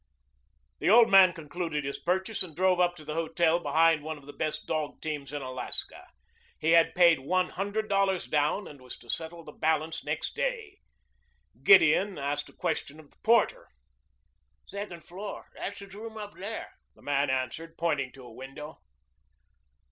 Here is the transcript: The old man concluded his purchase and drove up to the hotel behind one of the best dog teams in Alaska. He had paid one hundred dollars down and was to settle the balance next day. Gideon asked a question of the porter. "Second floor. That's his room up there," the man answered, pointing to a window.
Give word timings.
The 0.79 0.89
old 0.89 1.11
man 1.11 1.31
concluded 1.31 1.83
his 1.85 1.99
purchase 1.99 2.41
and 2.41 2.55
drove 2.55 2.79
up 2.79 2.95
to 2.95 3.05
the 3.05 3.13
hotel 3.13 3.59
behind 3.59 4.01
one 4.01 4.17
of 4.17 4.25
the 4.25 4.33
best 4.33 4.65
dog 4.65 4.99
teams 4.99 5.31
in 5.31 5.43
Alaska. 5.43 6.07
He 6.57 6.71
had 6.71 6.95
paid 6.95 7.19
one 7.19 7.49
hundred 7.49 7.87
dollars 7.87 8.25
down 8.25 8.67
and 8.67 8.81
was 8.81 8.97
to 8.97 9.11
settle 9.11 9.43
the 9.43 9.51
balance 9.51 10.03
next 10.03 10.33
day. 10.35 10.79
Gideon 11.61 12.17
asked 12.17 12.49
a 12.49 12.53
question 12.53 12.99
of 12.99 13.11
the 13.11 13.19
porter. 13.21 13.67
"Second 14.65 15.03
floor. 15.03 15.51
That's 15.53 15.77
his 15.77 15.93
room 15.93 16.17
up 16.17 16.33
there," 16.33 16.73
the 16.95 17.03
man 17.03 17.29
answered, 17.29 17.77
pointing 17.77 18.11
to 18.13 18.23
a 18.25 18.33
window. 18.33 18.79